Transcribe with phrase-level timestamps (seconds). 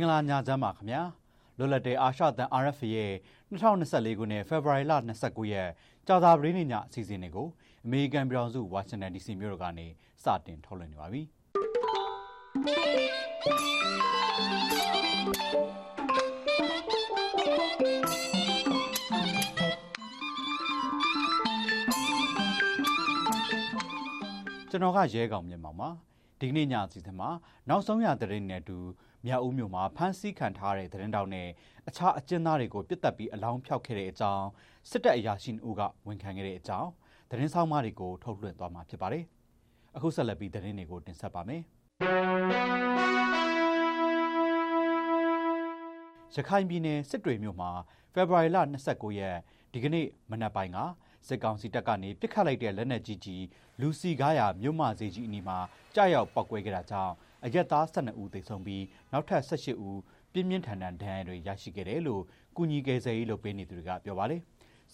[0.00, 1.02] မင်္ဂလာညချမ်းပါခင်ဗျာ
[1.58, 3.12] လွတ်လပ်တဲ့အာရှတန် RFA ရဲ့
[3.50, 4.92] 2024ခုနှစ်ဖေဖော်ဝါရီလ
[5.22, 5.70] 29ရက်
[6.06, 7.48] ကြာသပတေးနေ့ညအစီအစဉ်တွေကို
[7.84, 9.86] အမေရိကန်ပြည်ထောင်စုဝါရှင်တန် DC မြို့တော်ကနေ
[10.24, 11.22] စတင်ထုတ်လွှင့်နေပါပြီ
[24.70, 25.90] ကျွန်တော်ကရဲကောင်မြင်ပါမှာ
[26.40, 27.28] ဒီကနေ့ညအစီအစဉ်မှာ
[27.68, 28.78] နောက်ဆုံးရသတင်းနဲ့အတူ
[29.26, 31.48] မြောက်ဦးမြို့မှာဖမ်းဆီးခံထားတဲ့သတင်းတောက်နဲ့
[31.88, 34.46] အခြားအကျဉ်းသားတွေကိုပြစ်တက်ပြီးအလောင်းဖျောက်ခဲ့တဲ့အကြောင်း
[34.90, 36.90] စစ်တပ်အရာရှိတို့ကဝန်ခံခဲ့တဲ့အကြောင်း
[37.30, 39.24] သတင်းဆောင်မတွေကိုထုတ်လွှင့်သွားမှာဖြစ်ပါတယ်။
[39.96, 41.62] အခုဆက်လက်ပြီးသတင်းတွေကိုတင်ဆက်ပါမယ်။
[46.34, 47.70] ရခိုင်ပြည်နယ်စစ်တွေမြို့မှာ
[48.12, 48.58] ဖေဖော်ဝါရီလ
[48.88, 49.36] 29ရက်
[49.72, 50.78] ဒီကနေ့မနက်ပိုင်းက
[51.28, 53.44] စစ်ကောင်စီတပ်ကနေပစ်ခတ်လိုက်တဲ့လက်နက်ကြီးကြီး
[53.80, 55.58] လူစီကားရမြို့မဈေးကြီးအနီးမှာ
[55.94, 60.00] ကြားရောက်ပောက်ကွဲခဲ့တာကြောင့် အရက်သား12ဦးသေဆုံးပြီးနောက်ထပ်18ဦး
[60.32, 62.22] ပြင်းပြင်းထန်ထန်ဒဏ်ရာတွေရရှိခဲ့တယ်လို့
[62.56, 64.40] ကုညီကယ်ဆယ်ရေးလုပ်ပေးနေသူတွေကပြောပါတယ်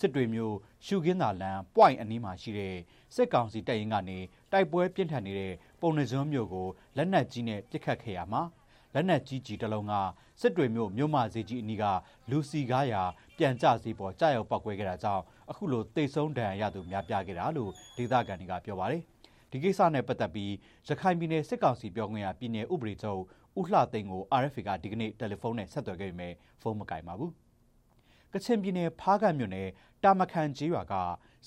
[0.01, 2.75] စစ်တွေမျိုးရှုခင်းသာလန်ပွိုင်အနီးမှာရှိတဲ့
[3.15, 4.19] စစ်ကောင်စီတပ်ရင်းကနေ
[4.53, 8.43] တိုက်ပွဲပြင်းထန်နေတဲ့ပုံနှစွန်းမျိုးကိုလက်နက်ကြီးနဲ့ပစ်ခတ်ခဲ့ရမှာ
[8.95, 9.95] လက်နက်ကြီးကြီးတစ်လုံးက
[10.41, 11.85] စစ်တွေမျိုးမြို့မဈေးကြီးအနီးက
[12.31, 13.03] လူစီကားရာ
[13.37, 19.03] ပြန်ကျစီပေါ်ကြာရောက်ပောက်ကွဲခဲ့တာကြောင့်အခုလိုတိတ်ဆုံးဒဏ်ရာရသူများပြားခဲ့တာလို့ဒေသခံတွေကပြောပါတယ်
[19.57, 20.53] ဒီကိစ္စနဲ့ပတ်သက်ပြီး
[20.89, 23.21] ရခိုင်ပြည်နယ်စစ်ကောင်စီပြောခွင့်ရပြည်နယ်ဥပဒေချုပ်
[23.59, 26.33] ဦးလှသိန်းကို RFA ကဒီကနေ့တယ်လီဖုန်းနဲ့ဆက်သွယ်ခဲ့ပေမဲ့
[26.63, 27.33] ဖုန်းမကင်ပါဘူး
[28.33, 29.69] ကချင်ပြည်နယ်ဖားကန့်မြို့နယ်
[30.05, 30.95] တာမခန်ကျေးရွာက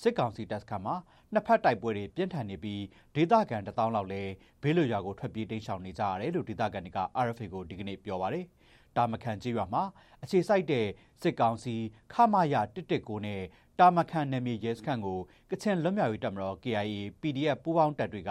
[0.02, 0.96] စစ်ကောင်စီတပ်စခန်းမှာ
[1.32, 2.82] နှစ်ဖက်တိုက်ပွဲတွေပြင်းထန်နေပြီး
[3.14, 8.44] ဒေသခံတထောင်လောက်လည်းဘေးလွတ်ရွာကိုထွက်ပြေးတိမ်းရှောင်နေကြရတယ်လို့ဒေသခံတွေက RFA ကိုဒီကနေ့ပြောပါတယ်။
[8.96, 9.82] တာမခန်ကျေးရွာမှာ
[10.22, 10.86] အခြေစိုက်တဲ့
[11.22, 11.74] စစ်ကောင်စီ
[12.12, 12.54] ခမာယ
[12.90, 13.42] 119နဲ့
[13.80, 15.18] တာမခန်နယ်မြေရဲစခန်းကို
[15.50, 18.30] ကချင်လွတ်မြောက်ရေးတပ်မတော် KIA PDF ပူးပေါင်းတပ်တွေက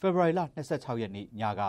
[0.00, 0.40] ဖေဖော်ဝါရီလ
[0.70, 1.62] 26ရက်နေ့ညက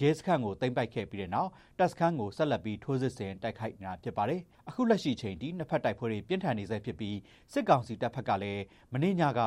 [0.00, 7.16] ရဲစခန်းကိုသိမ်းပိုက်ခဲ့ပြီးတဲ့နောက်တပ်စခန်းကိုဆက်လက်ပြီးထိုးစစ်ဆင်တိုက်ခိုက်နေတာဖြစ်ပါတယ်။အခုလက်ရှိချိန်ထိနှစ်ဖက်တိုက်ပွဲတွေပြင်းထန်နေဆဲဖြစ်ပြီး
[7.52, 9.40] စစ်ကောင်စီတပ်ဖက်ကလည်းမနေ့ညက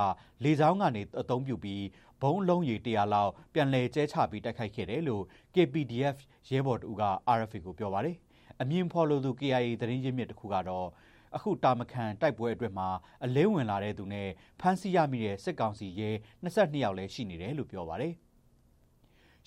[0.43, 1.83] လေကြောင်းကနေအုံပြုပြီး
[2.21, 6.17] ဘုံလုံးရီ100လောက်ပြန်လည်ကျဲချပြီးတိုက်ခိုက်ခဲ့တယ်လို့ KPDF
[6.49, 7.03] ရဲဘော်တူက
[7.37, 8.17] RFA ကိုပြောပါတယ်။
[8.61, 10.87] အမြင့်ဖော်လို့သူ KIA သတင်းရင်းမြစ်တစ်ခုကတော့
[11.35, 12.89] အခုတာမခန်တိုက်ပွဲအတွက်မှာ
[13.23, 14.29] အလင်းဝင်လာတဲ့သူနဲ့
[14.59, 16.09] ဖမ်းဆီးရမိတဲ့စစ်ကောင်စီရဲ
[16.43, 18.13] 22ယောက်လည်းရှိနေတယ်လို့ပြောပါတယ်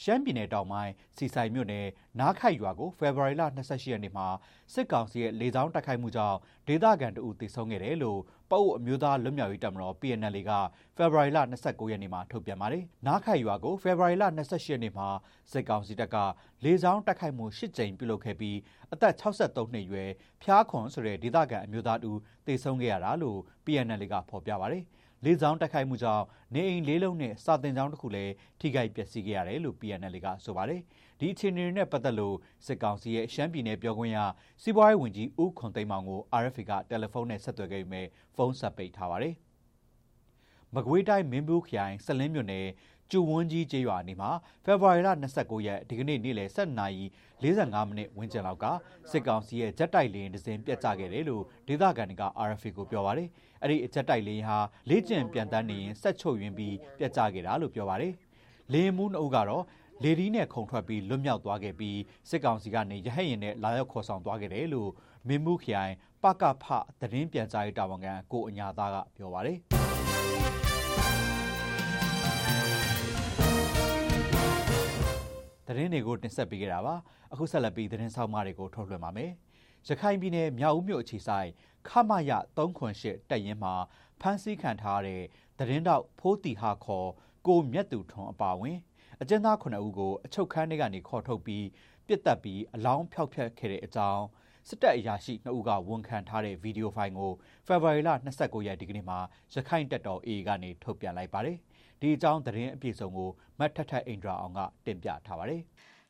[0.02, 1.86] ရှမ်းပြည်နယ်တောင်ပိုင်းစီဆိုင်မြို့နယ်
[2.20, 4.26] နားခိုက်ရွာကိုဖေဖော်ဝါရီလ28ရက်နေ့မှာ
[4.72, 6.36] စစ်ကောင်စီရဲ့လေကြောင်းတိုက်ခိုက်မှုကြောင့်
[6.68, 8.20] ဒေသခံတအူသေဆုံးခဲ့တယ်လို့
[8.50, 10.50] ပအုပ်အမျိုးသားလွတ်မြောက်ရေးတပ်မတော် PNL က
[10.96, 15.08] ဖေဖော်ဝါရီလ29ရက်နေ့မှာထုတ်ပြန်ပါတယ်။နားခိုက်ရွာကိုဖေဖော်ဝါရီလ28ရက်နေ့မှာ
[15.52, 16.16] စစ်ကောင်စီတပ်က
[16.64, 18.56] လေကြောင်းတိုက်ခိုက်မှု၈ကြိမ်ပြုလုပ်ခဲ့ပြီး
[18.92, 20.10] အသက်63နှစ်အရွယ်
[20.42, 22.12] ဖျားခွန်ဆိုတဲ့ဒေသခံအမျိုးသားတူ
[22.46, 24.84] သေဆုံးခဲ့ရတာလို့ PNL ကဖော်ပြပါတယ်။
[25.24, 26.24] လေကြောင်းတိုက်ခိုက်မှုကြောင့်
[26.54, 30.80] နေအိမ်လေးလုံးနဲ့စာတင်ကျောင်းတစ်ခုလည်းထိခိုက်ပျက်စီးခဲ့ရတယ်လို့ PNL ကဆိုပါတယ်။
[31.18, 32.36] ဒီအခြေအနေတွေနဲ့ပတ်သက်လို့
[32.66, 34.18] စစ်ကောင်စီရဲ့ရှမ်းပြည်နယ်ပြောခွင့်ရ
[34.62, 38.06] စီးပွားရေးဝန်ကြီးဦးခွန်သိမ်းမောင်ကို RFA ကတယ်လီဖုန်းနဲ့ဆက်သွယ်ခဲ့ပေမဲ့
[38.36, 39.34] ဖုန်းဆက်ပိတ်ထားပါတယ်။
[40.74, 42.66] မကွေးတိုင်းမင်းဘူးခရိုင်စလင်းမြို့နယ်
[43.10, 44.30] ကျူဝန်းကြီးကျေးရွာနေမှာ
[44.64, 45.08] ဖေဖော်ဝါရီလ
[45.38, 48.66] 29ရက်ဒီကနေ့နေ့လယ်7:45မိနစ်ဝန်းကျင်လောက်က
[49.10, 53.28] စစ်ကောင်စီရဲ့ဂျက်တိုက်လေယာဉ်တစ်စင်းပြတ်ကျခဲ့တယ်လို့ဒေသခံတွေက RFA ကိုပြောပါတယ်။
[53.62, 58.12] အဲ့ဒီဂျက်တိုက်လေယာဉ်ဟာလေ့ကျင့်ပြန်တန်းနေရင်ဆက်ချုပ်ယွင်းပြီးပြတ်ကျခဲ့တာလို့ပြောပါတယ်။
[58.72, 59.64] လေယာဉ်မှုနှုတ်ကတော့
[60.02, 61.98] လေဒီနဲ့ခုံထွက်ပြီးလွတ်မြောက်သွားခဲ့ပြီး
[62.30, 64.90] စစ်ကောင်စီကနေရဟတ်ရင်နဲ့လာရောက်ခေါ်ဆောင်သွားခဲ့တယ်လို့
[65.28, 66.64] မင်းမှုခရိုင်ပကဖ
[67.00, 69.58] သတင်းပြန်ကြားရေးတာဝန်ခံကိုအညာသားကပြောပါတယ်။
[75.66, 76.94] သတင်းတွေကိုတင်ဆက်ပေးကြတာပါ
[77.32, 79.30] အခုဆက်လက်ပြီးသတင်းဆောင်မတွေကိုထုတ်လွှင့်ပါမယ်
[79.90, 81.48] ရခိုင်ပြည်နယ်မြောက်ဦးမြို့အခြေဆိုင်
[81.88, 83.74] ခမရ308တပ်ရင်းမှာ
[84.20, 85.22] ဖမ်းဆီးခံထားတဲ့
[85.58, 87.08] သတင်းတောက်ဖိုးတီဟာခေါ်
[87.46, 88.78] ကိုမြတ်သူထွန်းအပါဝင်
[89.20, 91.66] အကျဉ်းသား9ဦးကိုအချုပ်ခန်းထဲကနေခေါ်ထုတ်ပြီး
[92.06, 94.24] ပြစ်တက်ပြီးအလောင်းဖျောက်ဖျက်ခဲ့တဲ့အကြောင်း
[94.68, 97.32] စစ်တပ်အရာရှိ2ဦးကဝန်ခံထားတဲ့ဗီဒီယိုဖိုင်ကို
[97.66, 99.18] ဖေဖော်ဝါရီလ29ရက်ဒီကနေ့မှာ
[99.54, 101.56] ရခိုင်တပ်တော် AA ကနေထုတ်ပြန်လိုက်ပါတယ်
[102.00, 105.62] ဒီအကြောင်းသတင်းအပြည့်စုံကိုမတ်ထထအင်ဒရာအောင်ကတင်ပြထားပါတယ်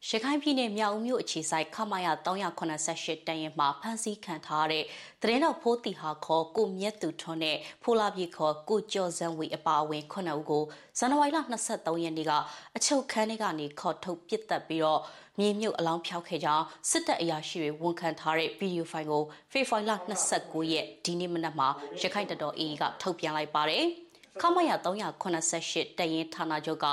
[0.06, 4.84] ရခိုင်ပြည်နယ်မြောက်ဦးမြို့အခြေဆိုင်ခမရ388တန်ရင်မှာဖမ်းဆီးခံထားတဲ့
[5.22, 10.64] သတင်းတော်ဖိုးတီဟာခေါ်ကိုမြတ်သူထွန်းနဲ့ဖိုလာပြေခေါ်ကိုကျော်စံဝေအပါအဝင်9ဦးကို
[10.98, 11.38] ဇန်နဝါရီလ
[11.70, 12.32] 23ရက်နေ့က
[12.76, 15.00] အချုပ်ခန်းထဲကနေခေါ်ထုတ်ပစ်တက်ပြီးတော့
[15.38, 19.22] မြေမြုပ်အလောင်းဖျောက်ခဲ့ကြောင်းစစ်တပ်အရာရှိတွေဝန်ခံထားတဲ့ဗီဒီယိုဖိုင်ကို
[19.52, 19.92] ဖေဖော်ဝါရီလ
[20.32, 21.68] 29ရက်ဒီနေ့မနက်မှာ
[22.02, 23.86] ရခိုင်တပ်တော် AA ကထုတ်ပြန်လိုက်ပါတယ်။
[24.42, 26.86] ခမရ388တရင်ဌာနချုပ်က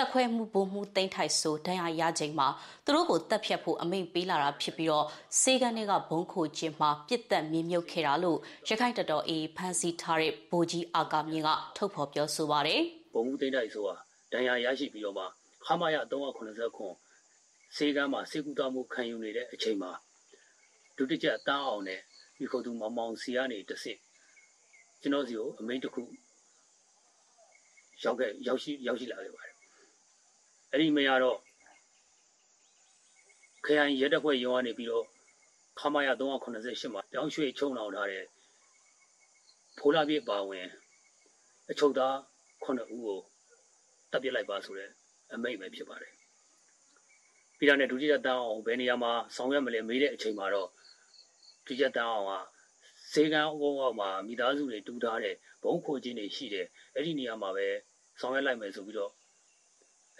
[0.00, 2.48] တက်ခွဲမှုပုံမှုတိမ့်ထိုက်ဆိုဒဏ်ရာရချိန်မှာ
[2.84, 5.06] သူတို့ကိုတက်ဖြတ်ဖို့အမိန့်ပေးလာတာဖြစ်ပြီးတော့
[5.40, 8.38] စေကန်တွေကဘုံခိုခြင်းမှာပြစ်တက်မြင့်မြုပ်ခဲ့တာလို့
[8.68, 12.80] ရခိုင်တတော်အေးဖန်စီထားတဲ့ဗိုလ်ကြီးအာကာမြင့်ကထုတ်ဖော်ပြောဆိုပါတယ်။
[13.14, 13.96] ဘုံမှုတိမ့်ထိုက်ဆိုတာ
[14.32, 15.24] ဒဏ်ရာရရှိပြီးတော့မှ
[15.64, 15.96] ခမရ
[16.90, 19.90] 389ဆေးကမ်းမှာစေကူတာမှုခံယူနေတဲ့အချိန်မှာ
[20.96, 22.00] ဒုတိယတန်းအောင်နဲ့
[22.38, 23.98] ဒီခုသူမောင်မောင်စီကနေတဆင့်
[25.00, 26.02] ကျွန်တော်စီကိုအမိန့်တစ်ခု
[28.04, 29.49] ရောက်ခဲ့ရောက်ရှိရောက်ရှိလာခဲ့ပါတယ်
[30.72, 31.38] အဲ့ဒီမရတော့
[33.64, 35.04] ခရိုင်ရဲတပ်ဖွဲ့ရုံးကနေပြီးတော့
[35.78, 38.24] ခမရ388မှာတောင်းရွှေချုံလောင်ထားတဲ့
[39.78, 40.66] ဖိုးလာပြည့်ပါဝင်
[41.70, 42.14] အချုပ်သား
[42.64, 43.18] 9ဦးကို
[44.10, 44.90] တပ်ပစ်လိုက်ပါဆိုတဲ့
[45.32, 46.12] အမိန့်ပဲဖြစ်ပါတယ်
[47.58, 50.68] ပြီးတော့ねဒုတိယတန်းအောင်ဘယ်နေရာမှာဆောင်ရွက်မလဲမေးတဲ့အချိန်မှာတော့
[51.66, 52.32] ဒုတိယတန်းအောင်က
[53.12, 57.66] ဈေးကန်းအုံအောက်မှာမိသားစုတွေတူထားတဲ့ဘုံခိုခြင်းတွေရှိတယ်အဲ့ဒီနေရာမှာပဲ
[58.20, 59.12] ဆောင်ရွက်လိုက်မယ်ဆိုပြီးတော့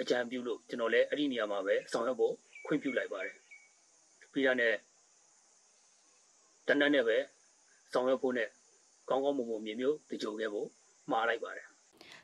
[0.00, 2.34] အကြံပြုလို့ကျွန်တော်လည်းအဲ့ဒီနေရာမှာပဲဆောင်ရွက်ဖို့
[2.66, 3.34] ခွင့်ပြုလိုက်ပါတယ်
[4.32, 4.64] ပြီးတော့ね
[6.66, 7.16] တနက်နဲ့ပဲ
[7.92, 8.48] ဆောင်ရွက်ဖို့နဲ့
[9.08, 10.68] ကောင်းကောင်းမွန်မွန်မြေမျိုးတကြိုခဲ့ဖို့
[11.10, 11.66] မှားလိုက်ပါတယ်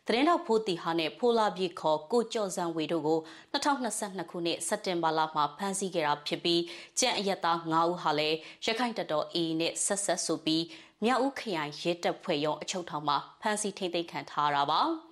[0.07, 3.21] သတင်းတော်ဖိုးတီဟာနဲ့ဖိုလာပြစ်ခေါ်ကိုကျော်စံဝေတို့ကို
[3.53, 6.63] 2022ခုနှစ်စက်တင်ဘာလမှာဖမ်းဆီးခဲ့တာဖြစ်ပြီး
[7.01, 8.37] ကြံ့အရက်သား9ဦးဟာလည်း
[8.67, 10.65] ရခိုင်တပ်တော် AA နဲ့ဆက်ဆက်ဆိုပြီး
[11.05, 14.81] မြောက်ဦးခရိုင်ရဲတပ်ဖွဲ့ရုံးအချုပ်ထောင်မှာဖမ်းဆီးထိန်းသိမ်းခံထားရတာပါ။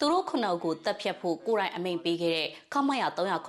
[0.00, 3.02] သူတို့ခုနှစ်ကိုတပ်ဖြတ်ဖို့ကိုရိုင်းအမိန်ပေးခဲ့တဲ့ခမရ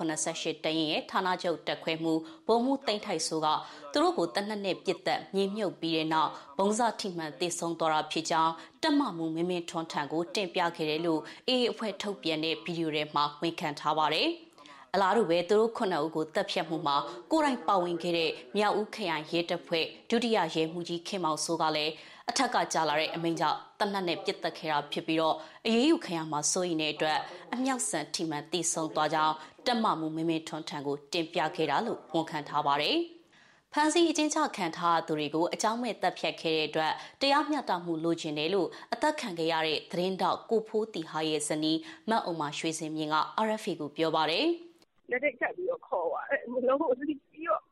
[0.08, 2.14] 388တရင်ရဲ့ဌာနချုပ်တက်ခွဲမှု
[2.46, 3.46] ဗိုလ်မှူးတိမ့်ထိုက်ဆိုက
[3.92, 8.52] သူတို့ကိုတနက်နဲ့ပြစ်တက်မြေမြုပ်ပြီးတဲ့နောက်ဘုံစားထိမှန်တေဆုံးသွားတာဖြစ်ကြောင်း
[8.82, 14.28] တက်မမှုမင်းမင်းထွန်းထန်ကိုတင်ပြခဲ့တယ်လို့အေးအဖွဲ့ထုတ်ပြန်တဲ့ဗီဒီယိုထဲမှာဝန်ခံထားပါတယ်။
[14.94, 16.96] အလားတူပဲသူတို့ခုနှစ်ဦးကိုတပ်ဖြတ်မှုမှာ
[17.30, 21.92] ကိုရိုင်းပါဝင်ခဲ့တဲ့မြောက်ဦးခရိုင်ရဲတပ်ဖွဲ့ဒုတိယရဲမှူးကြီးခင်မောင်စိုးကလည်း
[22.30, 25.36] အထက်ကကြာလာတဲ့အမိန့်ကြောင့်တနတ်နဲ့ပြစ်တက်ခဲ့တာဖြစ်ပြီးတော့
[25.66, 27.18] အရေးယူခံရမှာစိုးရင်တဲ့အတွက်
[27.54, 29.34] အမြောက်ဆန်ထိမှန်တိဆုံသွားကြောင်း
[29.66, 32.98] တက်မမှုမင်းမင်းထွန်းထန်ကိုတင်ပြခဲ့တာလို့ဝန်ခံထားပါတယ်။
[33.72, 41.78] ဖန်စီအချင်းချခံထားသူတွေကိုအကြောင်းမဲ့တပ်ဖြတ်ခဲ့တဲ့အတွက်တရားမျှတမှုလိုချင်တယ်လို့အသက်ခံခဲ့ရတဲ့သတင်းတောက်ကိုဖိုးတီဟာရဲ့ဇနီး
[42.10, 43.16] မတ်အုံမရွှေစင်မြင့်က
[43.46, 44.46] RFA ကိုပြောပါတယ်။
[45.10, 47.62] လက်ထက်ချက်ပြီးတော့ခေါ်ပါတယ်။မလုံးကိုစီးပြီးတော့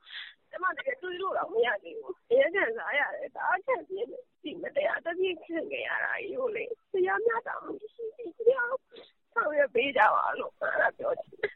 [0.50, 8.72] ကျမတကယ်တွေးလို့တော့မရသေးဘူး။အရင်ကစားရတယ်။ဒါအချက်ပြင်းတယ် ဒီမတရားတပြည့်ခံခဲ့ရတာကြီးကိုလေတရားမျှတမှုရှိရှိတရား
[9.34, 11.52] ဆောင်ရွက်ပေးကြပါလို့အဲ့ဒါပြောချင်တယ်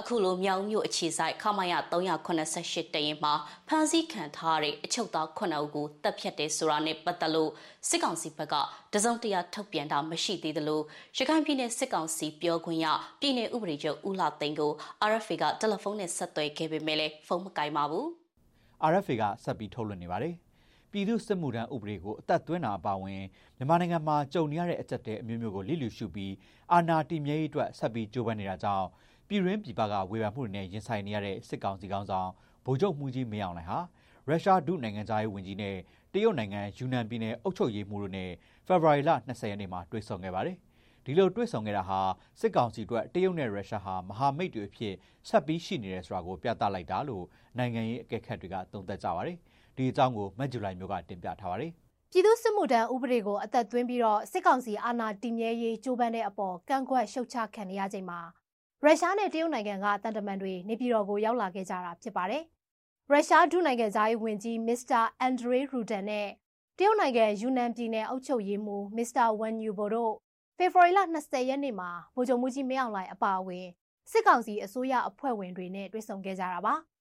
[0.00, 3.32] အခုလိုမြောင်မြို့အခြေဆိုင်ခမရ388တရင်မှာ
[3.68, 7.50] ဖမ်းဆီးခံထားတဲ့အချုပ်သား9ဦးကိုတပ်ဖြတ်တယ်ဆိုတာနဲ့ပတ်သက်လို့
[7.88, 8.54] စစ်ကောင်စီဘက်က
[8.94, 10.80] တစုံတရာထုတ်ပြန်တာမရှိသေးသလို
[11.16, 12.86] ရခိုင်ပြည်နယ်စစ်ကောင်စီပြောခွင့်ရ
[13.20, 14.72] ပြည်내ဥပဒေချုပ်ဦးလာသိန်းကို
[15.10, 18.06] RFA ကတယ်လီဖုန်းနဲ့ဆက်သွယ်ခဲ့ပေမဲ့လည်းဖုန်းမကင်ပါဘူး
[18.90, 20.34] RFA ကဆက်ပြီးထုတ်လွှင့်နေပါတယ်။
[20.92, 23.22] ပြည်သူစစ်မှုထမ်းဥပဒေကိုအသက်သွင်းတာအပါအဝင်
[23.56, 26.32] မြန်မာနိုင်ငံမှာကြုံနေရတဲ့အကြက်တဲ့အမျိုးမျိုးကိုလိလူရှုပြီး
[26.72, 28.86] အာဏာတည်မြဲရေးအတွက်ဆက်ပြီးကြိုးပမ်းနေတာကြောင့်
[29.28, 32.30] ပြည်ရင်းပြည်ပကဝေဖန်မှုတွေနဲ့ရင်ဆိုင်နေရတဲ့စစ်ကောင်စီကောင်းဆောင်
[32.64, 33.78] ဗိုလ်ချုပ်မှုကြီးမင်းအောင်လှိုင်ဟာ
[34.28, 35.76] ရုရှားဒုနိုင်ငံသားရေးဝန်ကြီးနဲ့
[36.12, 38.30] တရုတ်နိုင်ငံယူနန်ပြည်နယ်အုပ်ချုပ်ရေးမှူးတို့နဲ့
[38.66, 40.56] ဖေဖော်ဝါရီလ20ရက်နေ့မှာတွေ့ဆုံခဲ့ပါတယ်။
[41.04, 42.00] ဒီလိုတွေ့ဆုံခဲ့တာဟာ
[42.40, 44.94] စစ်ကောင်စီအတွက်တရုတ်နဲ့ရုရှားဟာမဟာမိတ်တွေအဖြစ်
[45.28, 47.24] ဆက်ပြီးရှိနေတယ်ဆိုတာကိုပြသလိုက်တာလို့
[47.58, 49.38] နိုင်ငံရေးအကဲခတ်တွေကသုံးသပ်ကြပါတယ်။
[49.78, 51.72] ဒီအကြောင်းကိုမက်ဂျူလိုင်မျိုးကတင်ပြထားပါတယ်။
[52.10, 58.20] ပြည်သူစစ်မှုထမ်းဥပဒေကိုအသက်သွင်းပြီးတော့စစ်ကောင်စီအာဏာတည်မြဲရေးကြိုးပမ်းတဲ့အပေါ်ကန့်ကွက်ရှုတ်ချခံနေရချိန်မှာ
[58.82, 62.42] ရုရှားနဲ့တရုတ်နိုင်ငံကတန်တမန်တွေနေပြည်တော်ကိုရောက်လာခဲ့ကြတာဖြစ်ပါတယ်။
[63.10, 66.28] ရုရှားဒုနိုင်ငံသားရေးဝန်ကြီးမစ္စတာအန်ဒရေးရူဒန်နဲ့
[66.78, 70.14] တရုတ်နိုင်ငံယူနန်ပြည်နယ်အုပ်ချုပ်ရေးမှူးမစ္စတာဝမ်ယူဘိုတို့
[70.56, 73.66] ဖေဖော်ဝါရီလ20ရက်နေ့မှာဗိုလ်ချုပ်မှုကြီးမင်းအောင်လှိုင်အပါအဝင်
[74.10, 76.74] စစ်ကောင်စီအစိုးရအဖွဲ့ဝင်တွေနဲ့တွေ့ဆုံခဲ့ကြတာပါ။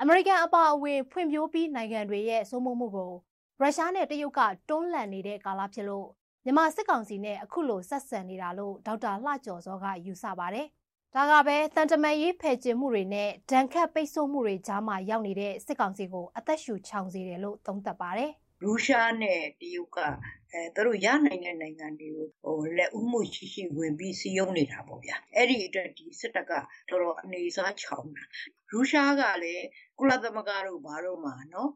[0.00, 3.12] အမေရိကန်အပါအဝင်ဖွံ့ဖြိုးပြီးနိုင်ငံတွေရဲ့စိုးမိုးမှုကို
[3.60, 6.08] ရုရှားနဲ့တရုတ်ကတွန်းလှန်နေတဲ့ကာလဖြစ်လို့
[6.44, 10.66] မြန်မာစစ်ကောင်စီနဲ့အခုလိုဆက်ဆံနေတာလို့ဒေါက်တာလှကျော်စောကယူဆပါတယ်။
[11.14, 18.32] ဒါကပဲတန်တမန်ရေးဖယ်ကျင်မှုတွေနဲ့ဒဏ်ခတ်ပိတ်ဆို့မှုတွေကြားမှာရောက်နေတဲ့စစ်ကောင်စီကိုအသက်ရှူချောင်စေတယ်လို့သုံးသပ်ပါတယ်။
[18.64, 19.98] ရုရှားနဲ့တရုတ်က
[20.52, 28.24] အဲသူတို့ရနိုင်တဲ့နိုင်ငံတွေကိုဟိုလက်ဦးမှုရှိရှိဝင်ပြီးစီးရုံးနေတာပေါ့ဗျာအဲ့ဒီအတွက်ဒီစစ်တပ်ကတော်တော်အနေစားချောင်းတာ
[28.70, 29.64] ရုရှားကလည်း
[29.98, 31.70] ကုလသမဂ္ဂတို့ဘာတို့မှာနော်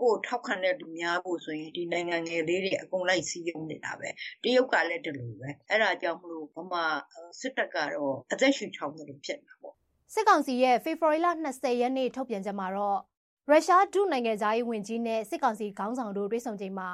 [0.00, 4.08] ကိုယ်ထောက်ခံတဲ့လူများဖို့ဆိုရင်ဒီနိုင်ငံငယ်လေးတွေအကုန်လိုက်စီးရုံးနေတာပဲ
[4.42, 6.84] တရုတ်ကလည်းဒီလိုပဲအဲ့ဒါကြောင့်မလို့ဗမာ
[7.40, 9.74] စစ်တပ်ကတော့အသက်ရှူချောင်းတယ်ဖြစ်မှာပေါ့
[10.14, 13.00] စစ်ကောင်စီရဲ့ဖေဖော်ဝါရီလ20ရက်နေ့ထုတ်ပြန်ချက်မှာတော့
[13.48, 16.88] ရုရှားဒုနိုင်ငံသားရေးဝန်ကြီးနဲ့စစ်ကောင်စီခေါင်းဆောင်တို့တွေ့ဆုံချိန်မှာ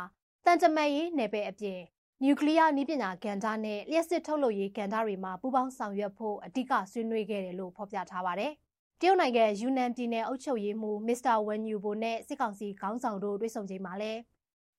[0.44, 1.80] တန်တမန်ရေးနယ်ပယ်အပြင်
[2.22, 8.52] နျူကလ িয়ার နည်းပညာကဏ္ဍနဲ့လျှက်စစ်ထုတ်လုပ်ရေးကဏ္ဍတွေမှာပူးပေါင်းဆောင်ရွက်ဖို့အဓိကဆွေးနွေးခဲ့တယ်လို့ဖော်ပြထားပါတယ်။
[9.02, 14.20] တရုတ်နိုင်ငံယူနန်ပြည်နယ်အုပ်ချုပ်ရေးမှူးမစ္စတာဝမ်ယူဘိုနဲ့စစ်ကောင်စီခေါင်းဆောင်တို့တွေ့ဆုံချိန်မှာလည်း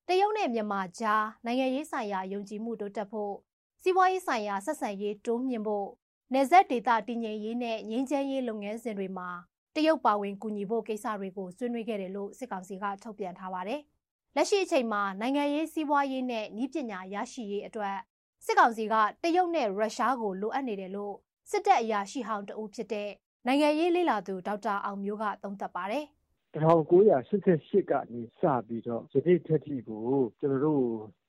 [0.08, 3.34] တရုတ်နဲ့မြန်မာကြားနိုင်ငံရေးဆိုင်ရာယုံကြည်မှုတိုးတက်ဖို့
[3.82, 5.88] စီးပွားရေးဆိုင်ရာဆက်ဆံရေးတိုးမြှင့်ဖို့
[6.32, 9.28] နယ်စပ်ဒေသတည်ငြိမ်ရေးနဲ့ငြိမ်းချမ်းရေးလုပ်ငန်းစဉ်တွေမှာ
[9.74, 13.80] တရုတ်ပါဝင်ကူညီဖို့ကိစ္စတွေကိုဆွေးနွေးခဲ့တယ်လို့စစ်ကောင်စီကထုတ်ပြန်ထားပါတယ်။
[14.36, 17.96] လက်ရှိအချိန်မှာနိုင်ငံရေးစီးပွားရေးနဲ့ဤပညာရရှိရေးအတွက်
[18.44, 21.14] စစ်ကောင်စီကတရုတ်နဲ့ရုရှားကိုလိုအပ်နေတယ်လို့
[21.50, 23.10] စစ်တပ်အရာရှိဟောင်းတဦးဖြစ်တဲ့
[23.46, 26.04] နိုင်ငံရေးလေ့လာသူဒေါက်တာအောင်မျိုးကသုံးသပ်ပါတယ်။
[26.54, 30.02] 1988ကနေစပြီးတော့ယနေ့ထက်ထိကို
[30.40, 30.82] ကျွန်တော်တို့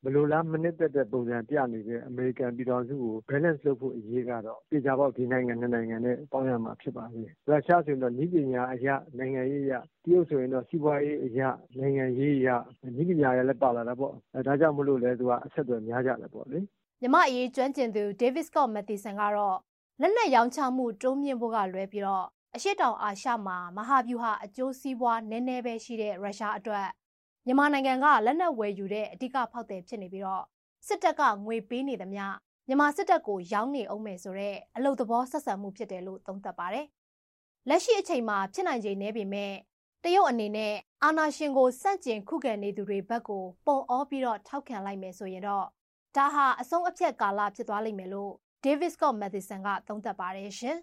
[0.03, 8.87] မလိုလားမနှစ်သက်တဲ့ပုံစံပြနေတဲ့အမေရိကန်ပြည်ထောင်စုကို balance လုပ်ဖို့အရေးကတော့သေချာပေါက်ဒီနိုင်ငံနှစ်နိုင်ငံနဲ့ပေါင်းရမှာဖြစ်ပါလေ။ရုရှားဆိုရင်တော့နည်းပညာအရ
[9.17, 11.41] နိုင်ငံရေးအရတရုတ်ဆိုရင်တော့စီးပွားရေးအရ
[11.79, 12.49] နိုင်ငံရေးအရ
[12.95, 16.59] နည်းပညာရလည်းပါလာတာပေါ့။အဲဒါကြောင့်မလို့လဲသူကအဆက်အသွယ်များကြတယ်ပေါ့လေ။
[17.01, 19.57] မြမအရေးကျွမ်းကျင်သူ David Scott Matheson ကတော့
[20.03, 26.87] လက်နက်ရောင်းချမှုတိုးမြင့်ဖို့ကလွဲပြီးတော့အရှေ့တောင်အာရှမှာမဟာဗျူဟာအကျိုးစီးပွားနည်းနည်းပဲရှိတဲ့ရုရှားအတွက်
[27.45, 30.43] မြန်မာနိုင်ငံကလက်နက်ဝယ်ယူတဲ့အဓိကဖောက်သည်ဖြစ်နေပြီးတော့
[30.87, 32.25] စစ်တပ်ကငွေပေးနေသမျှ
[32.67, 36.85] မြန်မာစစ်တပ်ကိုရောင်းနေအောင်မယ်ဆိုတော့အလုသဘောဆက်ဆံမှုဖြစ်တယ်လို့သုံးသပ်ပါတယ်။
[37.69, 39.53] လက်ရှိအချိန်မှာဖြစ်နိုင်ခြေနည်းပေမဲ့
[40.03, 45.65] တရုတ်အနေနဲ့အာဏာရှင်ကိုစန့်ကျင်ခုခံနေသူတွေဘက်ကိုပုံအောပြီးတော့ထောက်ခံလိုက်မယ်ဆိုရင်တော့
[46.15, 48.33] ဒါဟာအဆုံးအဖြတ်ကာလဖြစ်သွားလိမ့်မယ်လို့
[48.65, 50.77] David Scott Matheson ကသုံးသပ်ပါတယ်ရှင်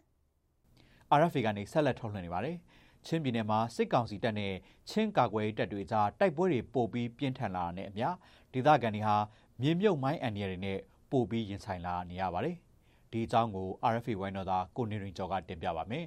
[1.19, 2.57] ။RFA ကနေဆက်လက်ထုတ်လွှင့်နေပါတယ်။
[3.07, 4.53] ချင်းပြည်နယ်မှာစစ်ကောင်စီတပ်နဲ့
[4.89, 8.09] ချင်းကာကွယ်တပ်တွေကြားတိုက်ပွဲတွေပိုပြီးပြင်းထန်လာတဲ့အမျှ
[8.53, 9.17] ဒေသခံတွေဟာ
[9.63, 10.79] မြေမြုပ်မိုင်းအန်ရီတွေနဲ့
[11.11, 12.57] ပိုပြီးရင်ဆိုင်လာနေရပါတယ်။
[13.11, 16.05] ဒီအကြောင်းကို RFA ဝိုင်းတော်သားကိုနေရင်ကျော်ကတင်ပြပါမယ်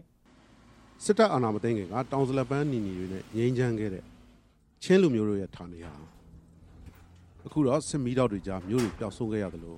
[1.04, 4.04] ။စစ်တပ်အာဏာမသိမ်းခင်ကတောင်စလပန်းနီနီတွေနဲ့ငြိမ်းချမ်းခဲ့တဲ့
[4.84, 5.94] ချင်းလူမျိုးတို့ရဲ့ဌာနေဟာ
[7.46, 9.78] အခုတော့စစ်မီးတောက်တွေကြားမျိုးတွေပျောက်ဆုံးခဲ့ရသလို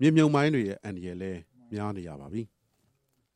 [0.00, 1.40] မြေမြုပ်မိုင်းတွေရဲ့အန်ရီလည်း
[1.72, 2.42] များနေရပါပြီ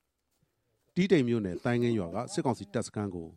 [0.95, 3.29] ။တီးတိမ်မြို့နယ်တိုင်းငင်းရွာကစစ်ကောင်စီတပ်စခန်းကို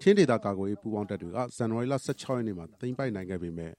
[0.00, 3.72] ချင်းဒေသကာကွယ်ရေးပူးပေါင်းတပ်တွေကဇန်နဝါရီလ16ရက်နေ့မှာသိမ်းပိုက်နိုင်ခဲ့ပေမဲ့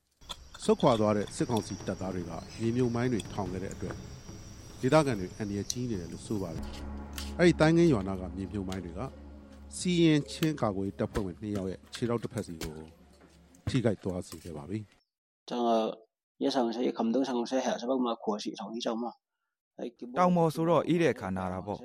[0.64, 3.96] ဆုတ်ခွာသွားတဲ့စစ်ကောင်စီတပ်သားတွေကမြေမြုံမိုင်းတွေထောင်ခဲ့တဲ့အတွက်
[4.82, 6.66] ဒေသခံတွေအန္တရာယ်ကြီးနေတယ်လို့ဆိုပါတယ်။
[7.40, 9.02] အဲ့ဒီတိုင်းငင်းရွာနာကမြေမြုံမိုင်းတွေက
[9.78, 12.76] စီရင်ချင်းကာကွယ်တပ်ဖွဲ့ဝင်2ယောက်ရဲ့ခြေထောက်တစ်ဖက်စီကို
[13.68, 14.80] ထိခိုက်သွားစေခဲ့ပါပြီ။
[16.44, 19.06] ရဆောင်စေခမ်ဒုံဆောင်စေဟဲစဘမခိုရှိဆောင်ကြီးကြောင့်မ
[20.18, 21.80] တောင်ပေါ်ဆိုတော့အေးတဲ့အခါနာတာပေါ့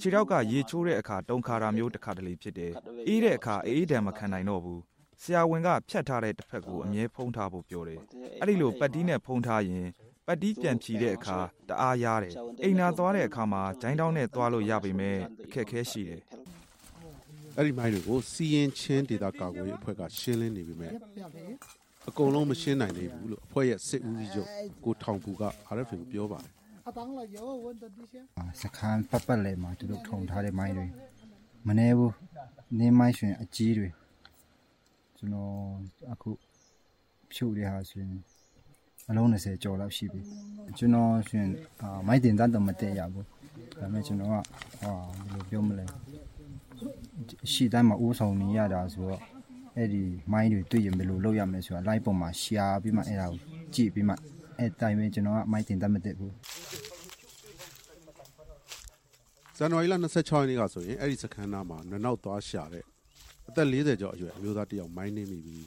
[0.00, 2.72] ခြေထောက်ကရေချိုးတဲ့အခါတုံခါတာမျိုးတစ်ခါတလေဖြစ်တယ်
[3.08, 4.80] အေးတဲ့အခါအေးဒဏ်မခံနိုင်တော့ဘူး
[5.22, 8.00] ဆရာဝန်ကဖြတ်ထားတဲ့တစ်ဖက်ကိုအမြဲဖုံးထားဖို့ပြောတယ်
[8.40, 9.86] အဲ့ဒီလိုပတ်တီးနဲ့ဖုံးထားရင်
[10.26, 11.38] ပတ်တီးပြန်ဖြီတဲ့အခါ
[11.68, 16.20] တအားရတယ်အိမ်နာသွားတဲ့အခါမှာဂျိုင်းတောင်းနဲ့သွားလို့ရပေမဲ့အခက်အခဲရှိတယ်
[17.56, 20.92] အဲ့ဒီမိုင်းတွေကိုစီရင်ချင်းဒေတာကာကွယ်ရေးအဖွဲ့ကရှင်းလင်းနေပြီမဲ့
[22.08, 24.48] အကုန်လုံးမရှင်းနိုင်သေးဘူးလို့အဖွဲ့ရဲ့စစ်ဦးစီးချုပ်
[24.84, 25.42] ကိုထောင်ပူက
[25.76, 26.52] RFA ကိုပြောပါတယ်
[28.62, 30.86] စခန်းပတ်ပတ်လဲမှာသူတို့ထုံထားတဲ့မိုင်းတွေ
[31.66, 32.14] မနေဘူး
[32.78, 33.88] နေမိုင်းရှင်အကြီးတွေ
[35.16, 35.54] ကျွန်တော်
[36.12, 36.30] အခု
[37.32, 38.14] ဖြုတ်ရဟာဆိုရင်
[39.08, 40.20] အလုံး20ကျော်လောက်ရှိပြီ
[40.78, 41.46] ကျွန်တော်ရှင်
[42.06, 43.26] မိုင်းတင်တတ်တော့မတည့်ရဘူး
[43.80, 44.92] ဒါပေမဲ့ကျွန်တော်ကဟာ
[45.28, 45.84] ဘယ်လိုပြောမလဲ
[47.52, 49.22] ရှိတိုင်းမှာဦးဆောင်နေရတာဆိုတော့
[49.76, 50.02] အဲ့ဒီ
[50.32, 53.38] မိုင်းတွေတွေ့ရင်ဘယ်လိုလုပ်ရမလဲဆိုတာ live ပေါ်မှာ share ပြီးမှအဲ့ဒါကို
[53.74, 54.14] ကြည့်ပြီးမှ
[54.58, 56.34] အဲ့တိုင်းပဲကျွန်တော်ကမိုက်တင်တတ်မတက်ဘူး
[59.56, 62.84] ဇန်နဝါရီလ26ရက်နေ့ကဆိုရင်အဲ့ဒီစခန်းသားမှာနနောက်သွားရှာတဲ့
[63.48, 65.66] အသက်40ကျော်အရွယ်အမျိုးသားတယောက်မိုင်းနေမိပြီး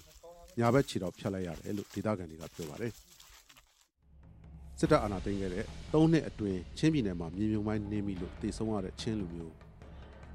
[0.59, 2.91] ညာဘက်ခြေတော့ဖြတ်လိုက်ရတယ်လို့ဒေသခံတွေကပြောပါတယ်
[4.79, 9.53] စစ်တပ်အာဏာသိမ်းခဲ့တဲ့၃နှစ်အတွင်းချင်းပြည်နယ်မှာမြေမြုံမိုင်းနေမိလို့တေဆုံးရတဲ့ချင်းလူမျိုး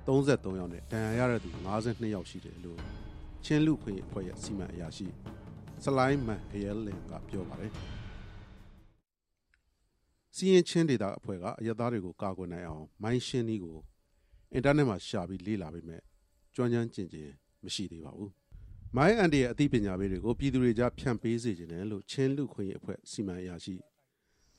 [0.06, 2.78] 33ယောက်နဲ့ဒဏ်ရာရတဲ့သူ52ယောက်ရှိတယ်လို့
[3.44, 5.06] ချင်းလူခွေအဖွဲ့ရဲ့စီမံအရာရှိ
[5.84, 7.72] စလိုင်းမန်အယဲလင်ကပြောပါတယ်
[10.36, 13.78] စီရင်ချင်းဒေတာအဖွဲ့ကအရသားတွေကိုကာကွယ်နိုင်အောင်မိုင်းရှင်းနည်းကို
[14.54, 16.00] အင်တာနက်မှာရှာပြီးလေ့လာပေမဲ့
[16.54, 17.30] ကျွမ်းကျန်းကျင်ကျင်
[17.64, 18.30] မရှိသေးပါဘူး။
[18.96, 23.74] မိုင်းအန်ဒီရဲ့အသိပညာပေးတွေကိုပြည်သူတွေကြားဖြန့်ပေးစေခြင်းတယ်လို့ချင်းလူခွင့်ရေးအဖွဲ့စီမံအရာရှိ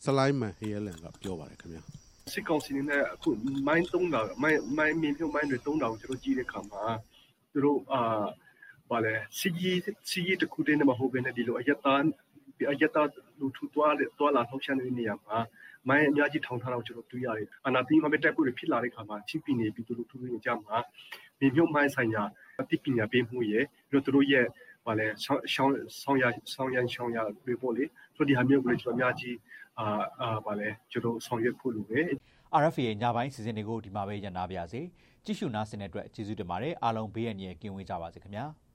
[0.04, 1.82] စလိုင်းမန်ဟေယလန်ကပြောပါတယ်ခင်ဗျာ။
[2.34, 3.30] စစ်ကောင်စီနဲ့အခု
[3.68, 6.84] မိုင်းသုံးတာမိုင်းမိုင်းမြင်းဖြုံမိုင်းတွေသုံးတာကိုကျွန်တော်ကြည့်တဲ့အခါမှာ
[7.52, 8.02] သူတို့အာ
[8.92, 9.80] ဘာလဲစီကြီး
[10.10, 12.04] စီကြီးတခုတည်းနဲ့မဟုတ်ဘဲနဲ့ဒီလိုအယတန်
[12.72, 12.98] အယတ
[13.40, 15.38] လူထူတွားတွားလာထောက်ချတဲ့နေရာမှာ
[15.90, 20.78] မိုင်းအများကြီးထောင်ထားတော့ကျွန်တော်တွေ့ရတယ်။အနာတီမှာပဲတက်ဖို့ဖြစ်လာတဲ့ခါမှာချင်းပီနေပြီးသူတို့ထူးထူးကြမှာ
[21.40, 22.24] မြေမြုပ်မိုင်းဆိုင်ရာ
[22.62, 24.46] အသိပညာပေးမှုရဲ့ပြီးတော့သူတို့ရဲ့
[24.86, 27.84] ဘာလဲဆောင်းဆောင်းဆောင်းရဆောင်းရဆောင်းရပြေပေါ်လေ
[28.16, 29.36] ဆိုဒီဟာမျိုးကိုကျွန်တော်အများကြီး
[29.80, 29.86] အာ
[30.22, 32.02] အာဘာလဲကျွန်တော်ဆောင်ရွက်ဖို့လိုပဲ
[32.62, 34.82] RFA ရဲ့ညပိုင်းစီစဉ်တွေကိုဒီမှာပဲရန်နာပါရစေ
[35.26, 38.46] ကြည့်ရှုနားဆင်တဲ့အတွက်ကျေးဇူးတင်ပါတယ်အားလုံးဘေးရန်ရကင်းဝေးကြပါစေခင်ဗျာ။